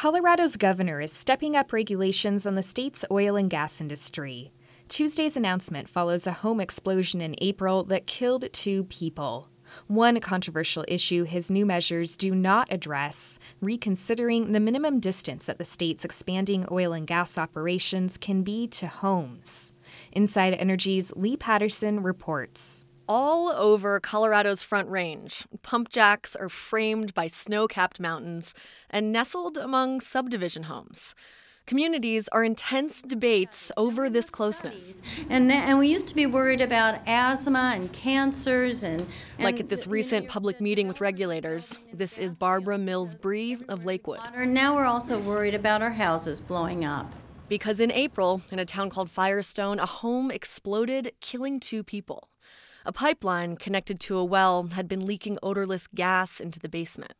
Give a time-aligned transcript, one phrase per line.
[0.00, 4.50] Colorado's governor is stepping up regulations on the state's oil and gas industry.
[4.88, 9.50] Tuesday's announcement follows a home explosion in April that killed two people.
[9.88, 15.66] One controversial issue his new measures do not address reconsidering the minimum distance that the
[15.66, 19.74] state's expanding oil and gas operations can be to homes.
[20.12, 25.44] Inside Energy's Leigh Paterson reports all over Colorado's Front Range.
[25.62, 28.54] Pump jacks are framed by snow capped mountains
[28.88, 31.16] and nestled among subdivision homes.
[31.66, 35.02] Communities are intense debates over this closeness.
[35.28, 39.68] And, and we used to be worried about asthma and cancers and, and like at
[39.68, 41.80] this recent public meeting with regulators.
[41.92, 44.20] This is Barbara Mills Bree of Lakewood.
[44.36, 47.12] Now we're also worried about our houses blowing up.
[47.48, 52.29] Because in April, in a town called Firestone, a home exploded, killing two people.
[52.86, 57.12] A pipeline connected to a well had been leaking odorless gas into the basement.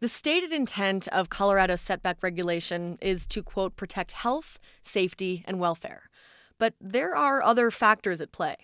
[0.00, 6.10] The stated intent of Colorado's setback regulation is to, quote, protect health, safety, and welfare.
[6.58, 8.56] But there are other factors at play.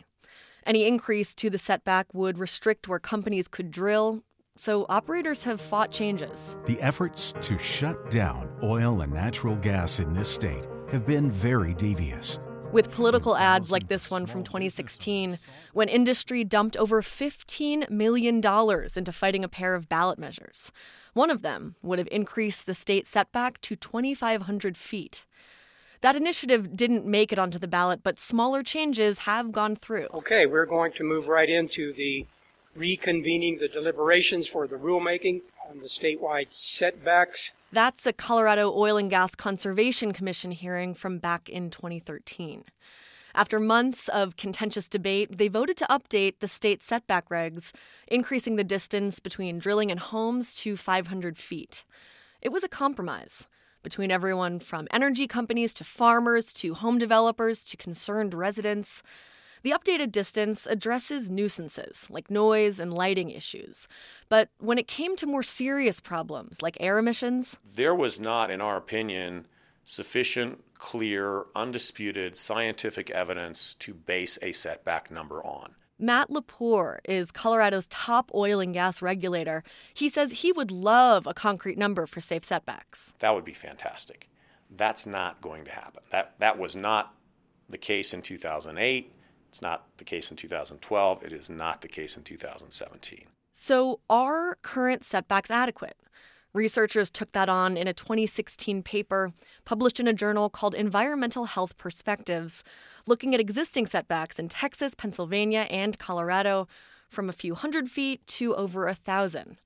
[0.67, 4.23] Any increase to the setback would restrict where companies could drill,
[4.56, 6.55] so operators have fought changes.
[6.67, 11.75] The efforts to shut down oil and natural gas in this state have been very
[11.75, 12.39] devious
[12.73, 15.39] with political ads like this one from 2016,
[15.73, 20.71] when industry dumped over $15 million into fighting a pair of ballot measures.
[21.13, 25.27] One of them would have increased the state setback to 2,500 feet.
[26.01, 30.07] That initiative didn't make it onto the ballot, but smaller changes have gone through.
[30.15, 32.27] Okay, we're going to move right into the
[32.77, 39.11] reconvening the deliberations for the rulemaking on the statewide setbacks that's a Colorado Oil and
[39.11, 42.65] Gas Conservation Commission hearing from back in 2013.
[43.35, 47.73] After months of contentious debate, they voted to update the state setback regs,
[48.09, 51.85] increasing the distance between drilling and homes to 500 feet.
[52.43, 53.47] It was a compromise
[53.83, 59.03] between everyone from energy companies to farmers to home developers to concerned residents.
[59.62, 63.86] The updated distance addresses nuisances like noise and lighting issues.
[64.29, 68.61] But when it came to more serious problems like air emissions, there was not, in
[68.61, 69.46] our opinion,
[69.85, 75.74] sufficient, clear, undisputed scientific evidence to base a setback number on.
[75.98, 79.62] Matt Lepore is Colorado's top oil and gas regulator.
[79.92, 83.12] He says he would love a concrete number for safe setbacks.
[83.18, 84.30] That would be fantastic.
[84.74, 86.02] That's not going to happen.
[86.11, 87.14] That that was not
[87.68, 89.12] the case in 2008.
[89.50, 91.24] It's not the case in 2012.
[91.24, 93.24] It is not the case in 2017.
[93.52, 95.96] So, are current setbacks adequate?
[96.52, 99.33] Researchers took that on in a 2016 paper
[99.64, 102.62] published in a journal called Environmental Health Perspectives,
[103.08, 106.68] looking at existing setbacks in Texas, Pennsylvania, and Colorado
[107.08, 109.61] from a few hundred feet to over a thousand.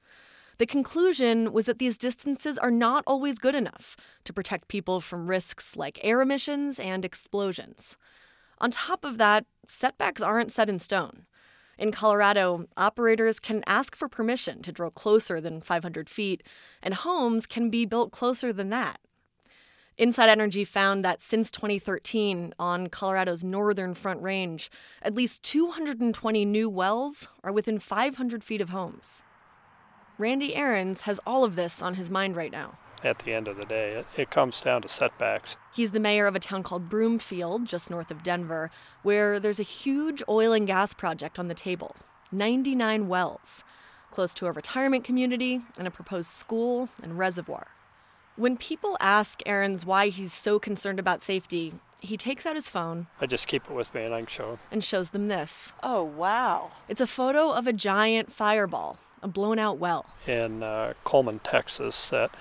[0.56, 5.28] The conclusion was that these distances are not always good enough to protect people from
[5.28, 7.98] risks like air emissions and explosions.
[8.64, 11.26] On top of that, setbacks aren't set in stone.
[11.76, 16.42] In Colorado, operators can ask for permission to drill closer than 500 feet,
[16.82, 19.00] and homes can be built closer than that.
[19.98, 24.70] Inside Energy found that since 2013, on Colorado's northern Front Range,
[25.02, 29.22] at least 220 new wells are within 500 feet of homes.
[30.16, 33.56] Randy Ahrens has all of this on his mind right now at the end of
[33.56, 33.92] the day.
[33.92, 35.56] It, it comes down to setbacks.
[35.72, 38.70] He's the mayor of a town called Broomfield, just north of Denver,
[39.02, 41.94] where there's a huge oil and gas project on the table
[42.32, 43.62] 99 wells,
[44.10, 47.68] close to a retirement community and a proposed school and reservoir.
[48.36, 53.06] When people ask Ahrens why he's so concerned about safety, he takes out his phone.
[53.20, 55.72] I just keep it with me and I can show And shows them this.
[55.82, 56.72] Oh, wow.
[56.88, 60.06] It's a photo of a giant fireball, a blown out well.
[60.26, 62.32] In uh, Coleman, Texas, that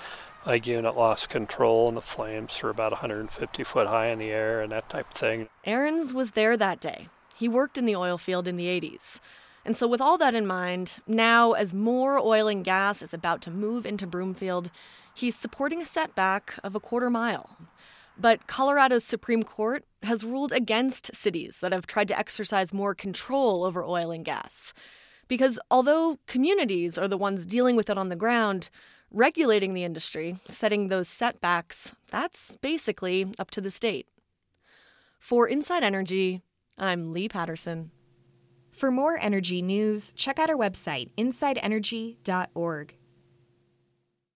[0.45, 4.61] a unit lost control and the flames were about 150 foot high in the air
[4.61, 5.49] and that type of thing.
[5.65, 7.07] Ahrens was there that day.
[7.35, 9.19] He worked in the oil field in the 80s.
[9.65, 13.41] And so, with all that in mind, now as more oil and gas is about
[13.43, 14.69] to move into Broomfield,
[15.13, 17.57] he's supporting a setback of a quarter mile.
[18.17, 23.63] But Colorado's Supreme Court has ruled against cities that have tried to exercise more control
[23.63, 24.73] over oil and gas.
[25.27, 28.69] Because although communities are the ones dealing with it on the ground,
[29.11, 34.07] regulating the industry, setting those setbacks, that's basically up to the state.
[35.19, 36.41] For Inside Energy,
[36.77, 37.91] I'm Leigh Paterson.
[38.71, 42.95] For more energy news, check out our website, insideenergy.org.